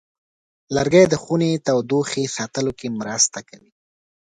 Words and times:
لرګی 0.75 1.05
د 1.09 1.15
خونې 1.23 1.51
تودوخې 1.65 2.23
ساتلو 2.37 2.71
کې 2.79 2.87
مرسته 2.99 3.39
کوي. 3.49 3.71